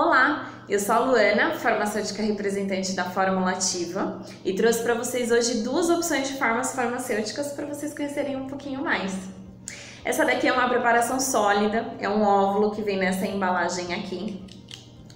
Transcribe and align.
Olá, 0.00 0.48
eu 0.68 0.78
sou 0.78 0.94
a 0.94 0.98
Luana, 1.00 1.56
farmacêutica 1.56 2.22
representante 2.22 2.92
da 2.92 3.02
Fórmula 3.02 3.50
Ativa 3.50 4.22
e 4.44 4.54
trouxe 4.54 4.80
para 4.80 4.94
vocês 4.94 5.32
hoje 5.32 5.64
duas 5.64 5.90
opções 5.90 6.28
de 6.28 6.34
fármacas 6.34 6.72
farmacêuticas 6.72 7.48
para 7.48 7.66
vocês 7.66 7.92
conhecerem 7.92 8.36
um 8.36 8.46
pouquinho 8.46 8.80
mais. 8.80 9.12
Essa 10.04 10.24
daqui 10.24 10.46
é 10.46 10.52
uma 10.52 10.68
preparação 10.68 11.18
sólida, 11.18 11.84
é 11.98 12.08
um 12.08 12.22
óvulo 12.22 12.70
que 12.70 12.80
vem 12.80 12.96
nessa 12.96 13.26
embalagem 13.26 13.92
aqui. 13.92 14.40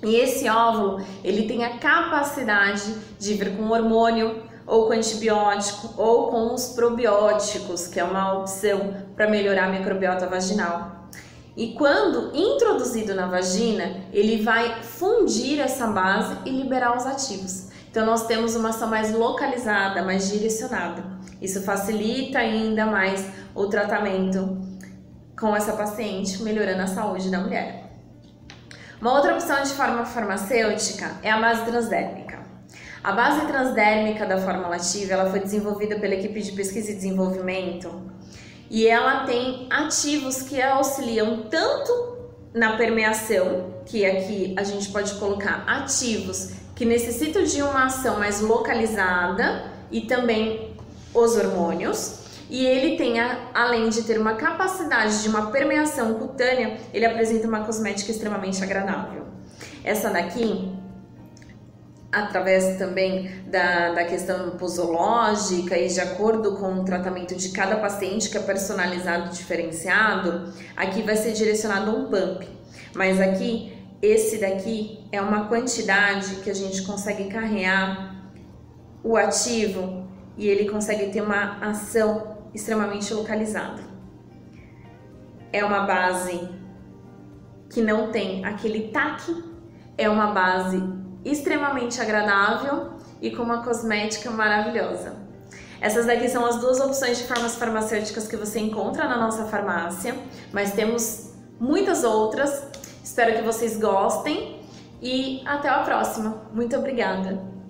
E 0.02 0.16
esse 0.16 0.48
óvulo, 0.48 1.06
ele 1.22 1.46
tem 1.46 1.64
a 1.64 1.78
capacidade 1.78 2.92
de 3.20 3.34
vir 3.34 3.56
com 3.56 3.68
hormônio, 3.68 4.42
ou 4.66 4.86
com 4.88 4.94
antibiótico, 4.94 5.94
ou 5.96 6.28
com 6.28 6.52
os 6.54 6.70
probióticos, 6.70 7.86
que 7.86 8.00
é 8.00 8.04
uma 8.04 8.36
opção 8.40 8.96
para 9.14 9.30
melhorar 9.30 9.66
a 9.66 9.68
microbiota 9.68 10.26
vaginal. 10.26 11.02
E 11.56 11.74
quando 11.74 12.34
introduzido 12.34 13.14
na 13.14 13.26
vagina, 13.26 14.00
ele 14.12 14.42
vai 14.42 14.82
fundir 14.82 15.60
essa 15.60 15.86
base 15.86 16.36
e 16.46 16.50
liberar 16.50 16.96
os 16.96 17.04
ativos. 17.04 17.68
Então 17.90 18.06
nós 18.06 18.26
temos 18.26 18.56
uma 18.56 18.70
ação 18.70 18.88
mais 18.88 19.12
localizada, 19.12 20.02
mais 20.02 20.30
direcionada. 20.30 21.04
Isso 21.42 21.60
facilita 21.62 22.38
ainda 22.38 22.86
mais 22.86 23.26
o 23.54 23.66
tratamento 23.66 24.58
com 25.38 25.54
essa 25.54 25.74
paciente, 25.74 26.42
melhorando 26.42 26.82
a 26.82 26.86
saúde 26.86 27.30
da 27.30 27.40
mulher. 27.40 27.90
Uma 28.98 29.12
outra 29.12 29.34
opção 29.34 29.62
de 29.62 29.70
forma 29.70 30.06
farmacêutica 30.06 31.16
é 31.22 31.30
a 31.30 31.38
base 31.38 31.64
transdérmica. 31.66 32.40
A 33.04 33.12
base 33.12 33.44
transdérmica 33.46 34.24
da 34.24 34.38
fórmula 34.38 34.76
ativa 34.76 35.12
ela 35.12 35.28
foi 35.28 35.40
desenvolvida 35.40 35.98
pela 35.98 36.14
equipe 36.14 36.40
de 36.40 36.52
pesquisa 36.52 36.92
e 36.92 36.94
desenvolvimento 36.94 37.90
e 38.72 38.88
ela 38.88 39.26
tem 39.26 39.66
ativos 39.68 40.40
que 40.40 40.60
auxiliam 40.62 41.42
tanto 41.50 42.16
na 42.54 42.78
permeação, 42.78 43.74
que 43.84 44.02
aqui 44.06 44.54
a 44.56 44.64
gente 44.64 44.88
pode 44.88 45.12
colocar 45.16 45.62
ativos 45.66 46.52
que 46.74 46.86
necessitam 46.86 47.44
de 47.44 47.60
uma 47.60 47.84
ação 47.84 48.18
mais 48.18 48.40
localizada 48.40 49.70
e 49.90 50.00
também 50.00 50.74
os 51.12 51.36
hormônios. 51.36 52.22
E 52.48 52.64
ele 52.64 52.96
tem, 52.96 53.20
além 53.52 53.90
de 53.90 54.04
ter 54.04 54.18
uma 54.18 54.36
capacidade 54.36 55.22
de 55.22 55.28
uma 55.28 55.50
permeação 55.50 56.14
cutânea, 56.14 56.78
ele 56.94 57.04
apresenta 57.04 57.46
uma 57.46 57.64
cosmética 57.64 58.10
extremamente 58.10 58.64
agradável. 58.64 59.26
Essa 59.84 60.08
daqui 60.08 60.72
através 62.12 62.76
também 62.76 63.30
da, 63.46 63.94
da 63.94 64.04
questão 64.04 64.50
posológica 64.50 65.78
e 65.78 65.88
de 65.88 65.98
acordo 65.98 66.56
com 66.56 66.74
o 66.74 66.84
tratamento 66.84 67.34
de 67.34 67.48
cada 67.48 67.76
paciente 67.76 68.28
que 68.28 68.36
é 68.36 68.40
personalizado 68.42 69.30
diferenciado, 69.30 70.52
aqui 70.76 71.02
vai 71.02 71.16
ser 71.16 71.32
direcionado 71.32 71.90
um 71.90 72.10
pump. 72.10 72.46
Mas 72.94 73.18
aqui, 73.18 73.72
esse 74.02 74.38
daqui 74.38 75.00
é 75.10 75.22
uma 75.22 75.48
quantidade 75.48 76.36
que 76.36 76.50
a 76.50 76.54
gente 76.54 76.82
consegue 76.82 77.24
carregar 77.24 78.14
o 79.02 79.16
ativo 79.16 80.06
e 80.36 80.46
ele 80.46 80.68
consegue 80.68 81.10
ter 81.10 81.22
uma 81.22 81.58
ação 81.60 82.36
extremamente 82.52 83.12
localizada. 83.14 83.80
É 85.50 85.64
uma 85.64 85.86
base 85.86 86.46
que 87.70 87.80
não 87.80 88.10
tem 88.10 88.44
aquele 88.44 88.88
taque, 88.88 89.34
é 89.96 90.08
uma 90.08 90.32
base 90.32 90.82
extremamente 91.24 92.00
agradável 92.00 92.92
e 93.20 93.30
com 93.30 93.42
uma 93.42 93.62
cosmética 93.62 94.30
maravilhosa. 94.30 95.16
Essas 95.80 96.06
daqui 96.06 96.28
são 96.28 96.46
as 96.46 96.60
duas 96.60 96.80
opções 96.80 97.18
de 97.18 97.24
formas 97.24 97.56
farmacêuticas 97.56 98.28
que 98.28 98.36
você 98.36 98.60
encontra 98.60 99.08
na 99.08 99.18
nossa 99.18 99.46
farmácia, 99.46 100.14
mas 100.52 100.72
temos 100.72 101.32
muitas 101.58 102.04
outras. 102.04 102.68
Espero 103.02 103.36
que 103.36 103.42
vocês 103.42 103.78
gostem 103.78 104.60
e 105.00 105.42
até 105.44 105.68
a 105.68 105.80
próxima. 105.80 106.42
Muito 106.52 106.76
obrigada! 106.76 107.61